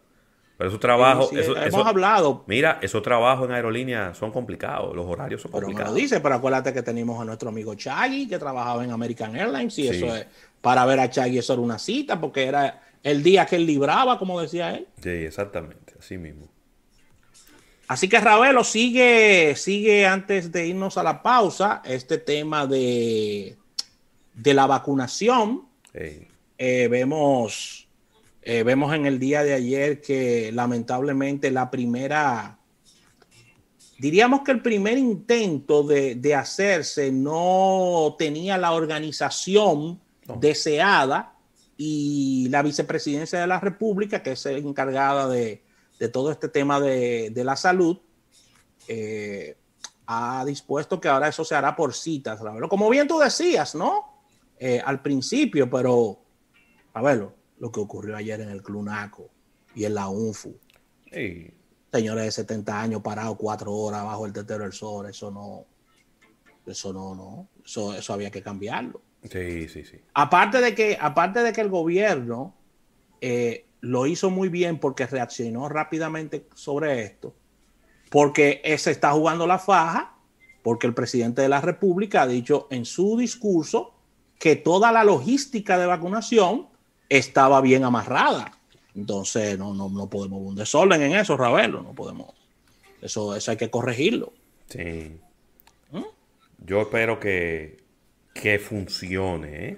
Pero 0.62 0.70
esos 0.70 0.80
trabajos. 0.80 1.30
Sí, 1.30 1.40
eso- 1.40 1.56
hemos 1.56 1.68
eso- 1.70 1.84
hablado, 1.88 2.44
Mira, 2.46 2.78
esos 2.84 3.02
trabajos 3.02 3.50
en 3.50 3.56
aerolíneas 3.56 4.16
son 4.16 4.32
complicados. 4.32 4.96
Los 4.96 5.08
horarios 5.08 5.42
son 5.42 5.50
pero 5.50 5.62
me 5.66 5.74
lo 5.74 5.78
complicados. 5.80 5.96
dice, 5.96 6.20
pero 6.20 6.36
acuérdate 6.36 6.72
que 6.72 6.84
tenemos 6.84 7.20
a 7.20 7.26
nuestro 7.26 7.50
amigo 7.50 7.74
Chagui, 7.74 8.28
que 8.28 8.38
trabajaba 8.38 8.84
en 8.84 8.92
American 8.92 9.36
Airlines, 9.36 9.80
y 9.80 9.88
Sí. 9.88 9.96
eso 9.98 10.16
es, 10.16 10.28
para 10.62 10.86
ver 10.86 11.00
a 11.00 11.10
Chagui 11.10 11.40
eso 11.40 11.54
era 11.54 11.64
una 11.64 11.80
cita, 11.80 12.22
porque 12.22 12.44
era 12.44 12.80
el 13.02 13.24
día 13.24 13.48
que 13.48 13.56
él 13.56 13.66
libraba, 13.66 14.20
como 14.20 14.40
decía 14.40 14.76
él. 14.76 14.88
Sí, 15.02 15.10
exactamente. 15.10 15.96
Así 15.98 16.20
mismo. 16.20 16.48
Así 17.88 18.08
que 18.08 18.20
Ravelo 18.20 18.64
sigue, 18.64 19.56
sigue 19.56 20.06
antes 20.06 20.52
de 20.52 20.68
irnos 20.68 20.96
a 21.00 21.02
la 21.04 21.24
pausa, 21.24 21.82
este 21.86 22.20
tema 22.20 22.68
de, 22.68 23.58
de 24.36 24.54
la 24.54 24.68
vacunación. 24.68 25.64
Eh, 25.94 26.88
vemos, 26.88 27.81
eh, 28.42 28.64
vemos 28.64 28.94
en 28.94 29.06
el 29.06 29.20
día 29.20 29.44
de 29.44 29.54
ayer 29.54 30.02
que 30.02 30.52
lamentablemente 30.52 31.52
la 31.52 31.70
primera, 31.70 32.58
diríamos 34.00 34.42
que 34.42 34.52
el 34.52 34.62
primer 34.62 34.98
intento 34.98 35.84
de, 35.84 36.16
de 36.16 36.36
hacerse 36.36 37.12
no 37.12 38.16
tenía 38.18 38.58
la 38.58 38.72
organización 38.74 40.00
No. 40.28 40.36
deseada 40.38 41.34
y 41.78 42.48
la 42.50 42.62
vicepresidencia 42.62 43.40
de 43.40 43.48
la 43.48 43.60
República, 43.60 44.22
que 44.22 44.34
es 44.34 44.46
encargada 44.46 45.28
de, 45.28 45.64
de 46.00 46.10
todo 46.10 46.32
este 46.32 46.48
tema 46.48 46.80
de, 46.80 47.32
de 47.32 47.44
la 47.44 47.56
salud, 47.56 47.98
eh, 48.88 49.56
ha 50.06 50.44
dispuesto 50.46 51.00
que 51.00 51.08
ahora 51.08 51.28
eso 51.28 51.44
se 51.44 51.56
hará 51.56 51.76
por 51.76 51.94
citas, 51.94 52.40
Ravelo. 52.40 52.70
Como 52.70 52.90
bien 52.90 53.08
tú 53.08 53.18
decías, 53.18 53.74
¿no? 53.76 54.22
Eh, 54.60 54.80
al 54.84 55.02
principio, 55.02 55.70
pero 55.70 56.20
a 56.94 57.02
verlo, 57.02 57.34
lo 57.62 57.72
que 57.72 57.80
ocurrió 57.80 58.18
ayer 58.18 58.42
en 58.42 58.50
el 58.50 58.64
Clunaco 58.64 59.30
y 59.76 59.86
en 59.86 59.94
la 59.94 60.10
UNFU. 60.10 60.58
Señores 61.92 62.26
de 62.26 62.32
70 62.32 62.82
años 62.82 63.02
parados 63.04 63.38
cuatro 63.38 63.72
horas 63.72 64.04
bajo 64.04 64.26
el 64.26 64.34
tetero 64.34 64.64
del 64.64 64.74
sol, 64.74 65.08
eso 65.08 65.30
no, 65.30 65.66
eso 66.66 66.92
no, 66.92 67.14
no, 67.14 67.48
eso, 67.64 67.94
eso 67.94 68.14
había 68.14 68.32
que 68.32 68.42
cambiarlo. 68.42 69.02
Sí, 69.30 69.70
sí, 69.70 69.86
sí. 69.86 70.02
Aparte 70.16 70.60
de 70.60 70.74
que, 70.74 70.98
aparte 71.00 71.44
de 71.44 71.54
que 71.54 71.62
el 71.62 71.70
gobierno 71.70 72.56
eh, 73.22 73.68
lo 73.82 74.08
hizo 74.08 74.32
muy 74.32 74.50
bien 74.50 74.80
porque 74.80 75.06
reaccionó 75.06 75.70
rápidamente 75.70 76.48
sobre 76.56 77.04
esto, 77.04 77.36
porque 78.10 78.64
se 78.80 78.90
está 78.90 79.12
jugando 79.12 79.46
la 79.46 79.60
faja, 79.60 80.16
porque 80.64 80.88
el 80.88 80.96
presidente 80.96 81.44
de 81.44 81.50
la 81.50 81.62
República 81.62 82.24
ha 82.24 82.28
dicho 82.28 82.68
en 82.72 82.86
su 82.86 83.18
discurso 83.18 83.94
que 84.40 84.56
toda 84.56 84.92
la 84.92 85.04
logística 85.04 85.78
de 85.78 85.86
vacunación 85.86 86.71
estaba 87.12 87.60
bien 87.60 87.84
amarrada. 87.84 88.58
Entonces 88.96 89.60
no, 89.60 89.74
no, 89.74 89.90
no 89.90 90.10
podemos 90.10 90.42
un 90.42 90.56
desorden 90.56 91.02
en 91.02 91.14
eso, 91.14 91.36
Ravelo, 91.36 91.82
no 91.82 91.94
podemos. 91.94 92.34
Eso, 93.02 93.36
eso 93.36 93.52
hay 93.52 93.58
que 93.58 93.70
corregirlo. 93.70 94.32
Sí. 94.70 95.20
¿Mm? 95.92 96.04
Yo 96.66 96.82
espero 96.82 97.20
que, 97.20 97.84
que 98.34 98.60
funcione 98.60 99.68
¿eh? 99.68 99.78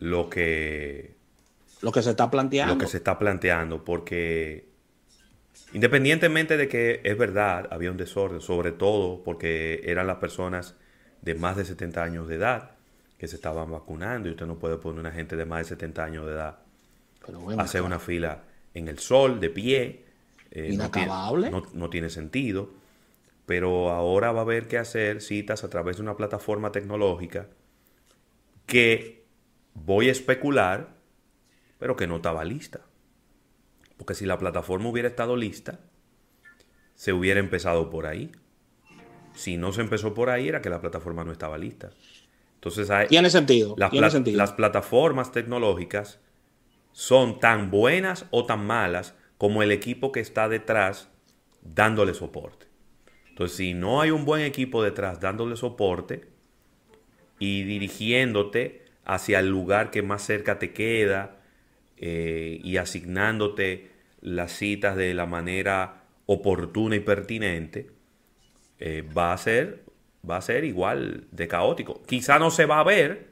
lo 0.00 0.28
que 0.28 1.16
Lo 1.80 1.92
que 1.92 2.02
se 2.02 2.10
está 2.10 2.30
planteando. 2.30 2.74
lo 2.74 2.80
que 2.80 2.86
se 2.86 2.98
está 2.98 3.18
planteando, 3.18 3.82
porque 3.84 4.68
independientemente 5.72 6.58
de 6.58 6.68
que 6.68 7.00
es 7.04 7.16
verdad, 7.16 7.68
había 7.70 7.90
un 7.90 7.96
desorden, 7.96 8.42
sobre 8.42 8.72
todo 8.72 9.22
porque 9.22 9.80
eran 9.84 10.06
las 10.06 10.18
personas 10.18 10.76
de 11.22 11.34
más 11.34 11.56
de 11.56 11.64
70 11.64 12.02
años 12.02 12.28
de 12.28 12.34
edad 12.34 12.77
que 13.18 13.28
se 13.28 13.36
estaban 13.36 13.70
vacunando 13.70 14.28
y 14.28 14.32
usted 14.32 14.46
no 14.46 14.58
puede 14.58 14.78
poner 14.78 15.00
una 15.00 15.12
gente 15.12 15.36
de 15.36 15.44
más 15.44 15.60
de 15.60 15.64
70 15.66 16.04
años 16.04 16.26
de 16.26 16.32
edad 16.32 16.58
Pero 17.26 17.40
bueno, 17.40 17.60
a 17.60 17.64
hacer 17.64 17.82
una 17.82 17.98
fila 17.98 18.44
en 18.74 18.88
el 18.88 18.98
sol, 18.98 19.40
de 19.40 19.50
pie. 19.50 20.04
eh, 20.50 20.72
no, 20.76 20.90
tiene, 20.90 21.08
Inacabable. 21.08 21.50
no- 21.50 21.66
no 21.74 21.90
tiene 21.90 22.10
sentido. 22.10 22.70
Pero 23.46 23.90
ahora 23.90 24.32
va 24.32 24.40
a 24.40 24.42
haber 24.42 24.68
que 24.68 24.78
hacer 24.78 25.20
citas 25.22 25.64
a 25.64 25.70
través 25.70 25.96
de 25.96 26.02
una 26.02 26.16
plataforma 26.16 26.70
tecnológica 26.72 27.48
que 28.66 29.24
voy 29.74 30.08
a 30.08 30.12
especular, 30.12 30.96
pero 31.78 31.96
que 31.96 32.06
no 32.06 32.16
estaba 32.16 32.44
lista. 32.44 32.80
Porque 33.96 34.14
si 34.14 34.26
la 34.26 34.38
plataforma 34.38 34.88
hubiera 34.90 35.08
estado 35.08 35.36
lista, 35.36 35.80
se 36.94 37.12
hubiera 37.12 37.40
empezado 37.40 37.90
por 37.90 38.06
ahí. 38.06 38.32
Si 39.34 39.56
no 39.56 39.72
se 39.72 39.80
empezó 39.80 40.14
por 40.14 40.30
ahí, 40.30 40.48
era 40.48 40.60
que 40.60 40.70
la 40.70 40.80
plataforma 40.80 41.24
no 41.24 41.32
estaba 41.32 41.58
lista. 41.58 41.90
Entonces, 42.58 42.90
hay, 42.90 43.06
Tiene 43.06 43.30
sentido. 43.30 43.74
las, 43.78 43.90
tiene 43.90 44.06
pla- 44.06 44.10
sentido. 44.10 44.36
las 44.36 44.52
plataformas 44.52 45.32
tecnológicas 45.32 46.20
son 46.92 47.38
tan 47.38 47.70
buenas 47.70 48.26
o 48.30 48.44
tan 48.46 48.66
malas 48.66 49.14
como 49.38 49.62
el 49.62 49.70
equipo 49.70 50.10
que 50.10 50.20
está 50.20 50.48
detrás 50.48 51.08
dándole 51.62 52.14
soporte. 52.14 52.66
Entonces, 53.28 53.56
si 53.56 53.74
no 53.74 54.00
hay 54.00 54.10
un 54.10 54.24
buen 54.24 54.42
equipo 54.42 54.82
detrás 54.82 55.20
dándole 55.20 55.54
soporte 55.56 56.26
y 57.38 57.62
dirigiéndote 57.62 58.82
hacia 59.04 59.38
el 59.38 59.48
lugar 59.48 59.90
que 59.90 60.02
más 60.02 60.22
cerca 60.24 60.58
te 60.58 60.72
queda 60.72 61.40
eh, 61.96 62.60
y 62.62 62.76
asignándote 62.78 63.90
las 64.20 64.52
citas 64.52 64.96
de 64.96 65.14
la 65.14 65.26
manera 65.26 66.02
oportuna 66.26 66.96
y 66.96 67.00
pertinente, 67.00 67.90
eh, 68.80 69.02
va 69.16 69.32
a 69.32 69.38
ser 69.38 69.84
va 70.28 70.36
a 70.36 70.42
ser 70.42 70.64
igual 70.64 71.26
de 71.30 71.48
caótico. 71.48 72.02
Quizá 72.06 72.38
no 72.38 72.50
se 72.50 72.66
va 72.66 72.80
a 72.80 72.84
ver, 72.84 73.30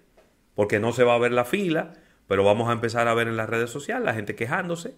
porque 0.54 0.78
no 0.80 0.92
se 0.92 1.04
va 1.04 1.14
a 1.14 1.18
ver 1.18 1.32
la 1.32 1.44
fila, 1.44 1.92
pero 2.26 2.44
vamos 2.44 2.68
a 2.68 2.72
empezar 2.72 3.08
a 3.08 3.14
ver 3.14 3.28
en 3.28 3.36
las 3.36 3.48
redes 3.48 3.70
sociales 3.70 4.04
la 4.04 4.14
gente 4.14 4.34
quejándose 4.34 4.94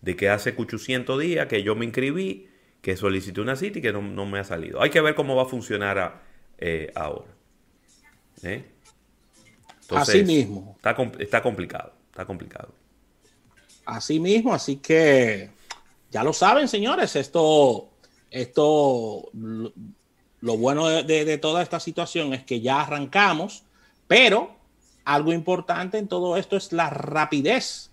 de 0.00 0.16
que 0.16 0.28
hace 0.28 0.54
800 0.56 1.20
días 1.20 1.46
que 1.46 1.62
yo 1.62 1.74
me 1.76 1.84
inscribí, 1.84 2.48
que 2.80 2.96
solicité 2.96 3.40
una 3.40 3.54
cita 3.56 3.78
y 3.78 3.82
que 3.82 3.92
no, 3.92 4.02
no 4.02 4.26
me 4.26 4.38
ha 4.40 4.44
salido. 4.44 4.82
Hay 4.82 4.90
que 4.90 5.00
ver 5.00 5.14
cómo 5.14 5.36
va 5.36 5.42
a 5.42 5.46
funcionar 5.46 5.98
a- 5.98 6.22
eh, 6.58 6.90
ahora. 6.94 7.30
¿Eh? 8.42 8.64
Así 9.90 10.24
mismo. 10.24 10.74
Está, 10.76 10.96
está 11.20 11.42
complicado, 11.42 11.92
está 12.10 12.24
complicado. 12.24 12.74
Así 13.84 14.18
mismo, 14.18 14.54
así 14.54 14.76
que 14.76 15.50
ya 16.10 16.24
lo 16.24 16.32
saben, 16.32 16.66
señores, 16.68 17.14
esto, 17.16 17.90
esto, 18.30 19.30
lo, 20.42 20.58
bueno 20.58 20.86
de, 20.88 21.02
de- 21.04 21.24
de 21.24 21.38
toda 21.38 21.62
esta 21.62 21.80
situación 21.80 22.34
es 22.34 22.42
que 22.44 22.60
ya 22.60 22.82
arrancamos, 22.82 23.62
pero 24.06 24.50
algo 25.06 25.32
importante 25.32 25.96
en 25.98 26.06
todo 26.08 26.36
esto 26.36 26.56
es 26.56 26.72
la 26.72 26.90
rapidez 26.90 27.90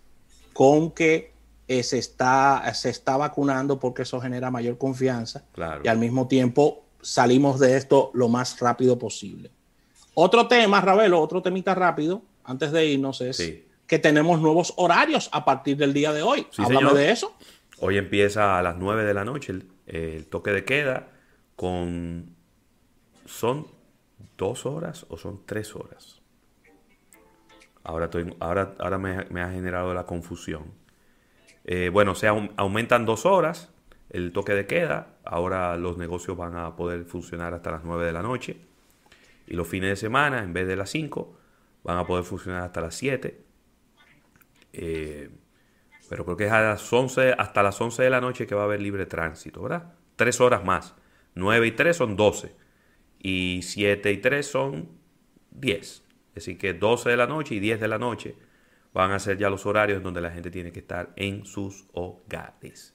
con 0.53 0.91
que 0.91 1.32
eh, 1.68 1.84
se, 1.84 1.98
está, 2.00 2.70
se 2.74 2.89
está 2.89 3.15
vacunando 3.18 3.79
porque 3.79 4.01
eso 4.01 4.20
genera 4.20 4.51
mayor 4.51 4.77
confianza 4.77 5.44
Claro. 5.53 5.82
y 5.86 5.88
al 5.88 5.98
mismo 6.00 6.27
tiempo 6.27 6.84
salimos 7.01 7.60
de 7.60 7.77
esto 7.77 8.12
lo 8.13 8.27
más 8.27 8.60
rápido 8.60 9.00
posible. 9.00 9.51
Otro 10.15 10.48
tema, 10.48 10.82
Ravelo, 10.82 11.22
otro 11.22 11.41
temita 11.41 11.74
rápido, 11.75 12.22
antes 12.44 12.72
de 12.74 12.86
irnos, 12.88 13.22
es 13.22 13.38
Sí. 13.38 13.65
que 13.88 14.00
tenemos 14.00 14.41
nuevos 14.41 14.74
horarios 14.75 15.29
a 15.32 15.46
partir 15.46 15.77
del 15.77 15.94
día 15.94 16.12
de 16.12 16.24
hoy. 16.24 16.46
Sí, 16.51 16.62
Háblame 16.63 16.89
señor. 16.89 16.94
de 16.98 17.12
eso. 17.12 17.34
Hoy 17.79 17.98
empieza 17.98 18.58
a 18.60 18.62
las 18.63 18.75
9 18.75 19.06
de 19.06 19.13
la 19.13 19.24
noche 19.24 19.53
el, 19.53 19.68
el 19.88 20.25
toque 20.25 20.51
de 20.51 20.65
queda 20.65 21.08
con... 21.56 22.36
¿Son 23.29 23.67
dos 24.38 24.65
horas 24.65 25.05
o 25.07 25.15
son 25.15 25.45
tres 25.45 25.75
horas? 25.75 26.19
Ahora, 27.83 28.05
estoy, 28.05 28.36
ahora, 28.39 28.74
ahora 28.79 28.98
me, 28.98 29.41
ha 29.41 29.51
generado 29.51 29.93
la 29.93 30.07
confusión. 30.07 30.74
Eh, 31.63 31.91
bueno, 31.93 32.15
se 32.15 32.27
aumentan 32.27 33.05
dos 33.05 33.27
horas 33.27 33.71
el 34.09 34.33
toque 34.33 34.55
de 34.55 34.65
queda. 34.65 35.19
Ahora 35.24 35.77
los 35.77 35.95
negocios 35.95 36.36
van 36.36 36.55
a 36.55 36.75
poder 36.75 37.05
funcionar 37.05 37.53
hasta 37.53 37.69
las 37.69 37.83
9 37.83 38.03
de 38.03 38.13
la 38.13 38.24
noche. 38.24 38.57
Y 39.45 39.53
los 39.53 39.67
fines 39.67 39.91
de 39.91 39.95
semana, 39.95 40.43
en 40.43 40.51
vez 40.51 40.67
de 40.67 40.75
las 40.75 40.89
5, 40.89 41.38
van 41.83 42.00
a 42.00 42.07
poder 42.07 42.25
funcionar 42.25 42.63
hasta 42.63 42.81
las 42.81 42.95
7. 42.95 43.45
Eh, 44.74 45.29
pero 46.09 46.25
creo 46.25 46.36
que 46.36 46.48
es 46.48 46.51
a 46.51 46.62
las 46.62 46.91
11, 46.91 47.36
hasta 47.38 47.62
las 47.62 47.79
11 47.79 48.01
de 48.01 48.09
la 48.09 48.21
noche 48.21 48.48
que 48.48 48.55
va 48.55 48.63
a 48.63 48.65
haber 48.65 48.81
libre 48.81 49.05
tránsito, 49.05 49.62
¿verdad? 49.62 49.93
Tres 50.15 50.41
horas 50.41 50.65
más. 50.65 50.95
9 51.36 51.67
y 51.67 51.71
3 51.74 51.95
son 51.95 52.15
12. 52.15 52.68
Y 53.19 53.61
7 53.63 54.11
y 54.11 54.17
3 54.17 54.45
son 54.45 54.89
10. 55.51 55.79
Es 55.79 56.03
decir, 56.35 56.57
que 56.57 56.73
12 56.73 57.09
de 57.09 57.17
la 57.17 57.27
noche 57.27 57.55
y 57.55 57.59
10 57.59 57.79
de 57.79 57.88
la 57.88 57.97
noche 57.97 58.35
van 58.93 59.11
a 59.11 59.19
ser 59.19 59.38
ya 59.38 59.49
los 59.49 59.65
horarios 59.65 59.97
en 59.97 60.03
donde 60.03 60.21
la 60.21 60.31
gente 60.31 60.49
tiene 60.49 60.71
que 60.71 60.79
estar 60.79 61.11
en 61.15 61.45
sus 61.45 61.85
hogares. 61.93 62.93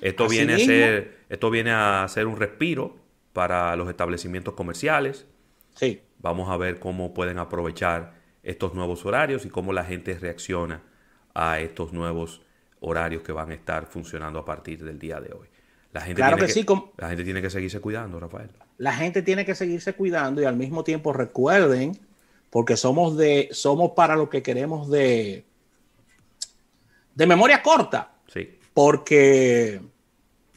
Esto 0.00 0.28
viene, 0.28 0.54
a 0.54 0.58
ser, 0.58 1.18
esto 1.28 1.50
viene 1.50 1.72
a 1.72 2.06
ser 2.08 2.26
un 2.26 2.36
respiro 2.36 2.96
para 3.32 3.74
los 3.76 3.88
establecimientos 3.88 4.54
comerciales. 4.54 5.26
Sí. 5.74 6.02
Vamos 6.18 6.48
a 6.48 6.56
ver 6.56 6.78
cómo 6.78 7.12
pueden 7.12 7.38
aprovechar 7.38 8.14
estos 8.42 8.74
nuevos 8.74 9.04
horarios 9.04 9.44
y 9.44 9.50
cómo 9.50 9.72
la 9.72 9.84
gente 9.84 10.18
reacciona 10.18 10.82
a 11.34 11.60
estos 11.60 11.92
nuevos 11.92 12.42
horarios 12.80 13.22
que 13.22 13.32
van 13.32 13.50
a 13.50 13.54
estar 13.54 13.86
funcionando 13.86 14.38
a 14.38 14.44
partir 14.44 14.84
del 14.84 14.98
día 14.98 15.20
de 15.20 15.32
hoy. 15.32 15.48
La 15.92 16.00
gente, 16.00 16.20
claro 16.20 16.36
tiene 16.36 16.46
que, 16.46 16.52
sí, 16.52 16.66
la 16.96 17.08
gente 17.08 17.24
tiene 17.24 17.42
que 17.42 17.50
seguirse 17.50 17.80
cuidando, 17.80 18.18
Rafael. 18.18 18.50
La 18.76 18.92
gente 18.92 19.22
tiene 19.22 19.44
que 19.44 19.54
seguirse 19.54 19.94
cuidando 19.94 20.42
y 20.42 20.44
al 20.44 20.56
mismo 20.56 20.84
tiempo 20.84 21.12
recuerden, 21.12 21.98
porque 22.50 22.76
somos 22.76 23.16
de, 23.16 23.48
somos 23.52 23.92
para 23.92 24.16
lo 24.16 24.28
que 24.28 24.42
queremos 24.42 24.90
de, 24.90 25.44
de 27.14 27.26
memoria 27.26 27.62
corta. 27.62 28.12
Sí. 28.26 28.58
Porque 28.72 29.80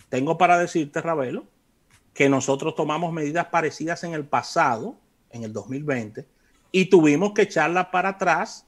tengo 0.10 0.38
para 0.38 0.58
decirte, 0.58 1.02
Ravelo, 1.02 1.46
que 2.14 2.30
nosotros 2.30 2.76
tomamos 2.76 3.14
medidas 3.14 3.48
parecidas 3.48 4.04
en 4.04 4.14
el 4.14 4.26
pasado, 4.26 4.98
en 5.30 5.44
el 5.44 5.54
2020, 5.54 6.26
y 6.72 6.86
tuvimos 6.86 7.34
que 7.34 7.44
echarla 7.44 7.92
para 7.92 8.10
atrás 8.10 8.66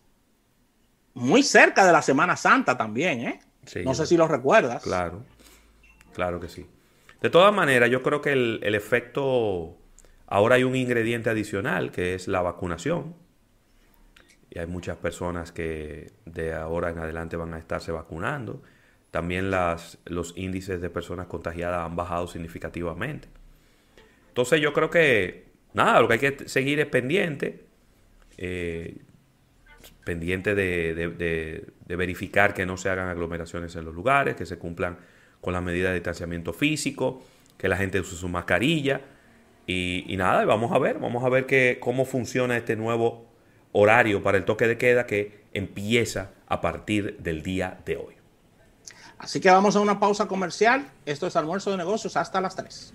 muy 1.13 1.43
cerca 1.43 1.85
de 1.85 1.91
la 1.91 2.01
Semana 2.01 2.37
Santa 2.37 2.77
también, 2.77 3.21
¿eh? 3.21 3.39
no 3.83 3.93
sé 3.93 4.05
si 4.05 4.15
lo 4.17 4.27
recuerdas. 4.27 4.83
Claro, 4.83 5.23
claro 6.13 6.39
que 6.39 6.47
sí. 6.47 6.65
De 7.21 7.29
todas 7.29 7.53
maneras, 7.53 7.89
yo 7.89 8.01
creo 8.01 8.21
que 8.21 8.31
el, 8.31 8.59
el 8.63 8.75
efecto, 8.75 9.77
ahora 10.27 10.55
hay 10.55 10.63
un 10.63 10.75
ingrediente 10.75 11.29
adicional 11.29 11.91
que 11.91 12.13
es 12.13 12.27
la 12.27 12.41
vacunación. 12.41 13.15
Y 14.49 14.59
hay 14.59 14.67
muchas 14.67 14.97
personas 14.97 15.51
que 15.51 16.11
de 16.25 16.53
ahora 16.53 16.89
en 16.89 16.97
adelante 16.97 17.37
van 17.37 17.53
a 17.53 17.59
estarse 17.59 17.91
vacunando. 17.91 18.63
También 19.11 19.51
las, 19.51 19.97
los 20.05 20.33
índices 20.37 20.81
de 20.81 20.89
personas 20.89 21.27
contagiadas 21.27 21.85
han 21.85 21.95
bajado 21.95 22.27
significativamente. 22.27 23.27
Entonces 24.29 24.61
yo 24.61 24.73
creo 24.73 24.89
que, 24.89 25.47
nada, 25.73 25.99
lo 26.01 26.07
que 26.07 26.13
hay 26.13 26.19
que 26.19 26.49
seguir 26.49 26.79
es 26.79 26.85
pendiente. 26.85 27.65
Eh, 28.37 28.97
pendiente 30.05 30.55
de, 30.55 31.65
verificar 31.87 32.53
que 32.53 32.65
no 32.65 32.77
se 32.77 32.89
hagan 32.89 33.09
aglomeraciones 33.09 33.75
en 33.75 33.85
los 33.85 33.93
lugares, 33.93 34.35
que 34.35 34.45
se 34.45 34.57
cumplan 34.57 34.97
con 35.41 35.53
la 35.53 35.61
medida 35.61 35.89
de 35.89 35.95
distanciamiento 35.95 36.53
físico, 36.53 37.21
que 37.57 37.67
la 37.67 37.77
gente 37.77 37.99
use 37.99 38.15
su 38.15 38.27
mascarilla. 38.27 39.01
Y, 39.67 40.05
y 40.11 40.17
nada, 40.17 40.43
vamos 40.45 40.71
a 40.71 40.79
ver, 40.79 40.99
vamos 40.99 41.23
a 41.23 41.29
ver 41.29 41.45
que, 41.45 41.77
cómo 41.79 42.05
funciona 42.05 42.57
este 42.57 42.75
nuevo 42.75 43.25
horario 43.71 44.23
para 44.23 44.37
el 44.37 44.45
toque 44.45 44.67
de 44.67 44.77
queda 44.77 45.05
que 45.05 45.43
empieza 45.53 46.31
a 46.47 46.61
partir 46.61 47.17
del 47.19 47.43
día 47.43 47.79
de 47.85 47.97
hoy. 47.97 48.15
Así 49.19 49.39
que 49.41 49.49
vamos 49.49 49.75
a 49.75 49.81
una 49.81 49.99
pausa 49.99 50.27
comercial. 50.27 50.89
Esto 51.05 51.27
es 51.27 51.35
almuerzo 51.35 51.71
de 51.71 51.77
negocios 51.77 52.15
hasta 52.15 52.39
las 52.39 52.55
3. 52.55 52.93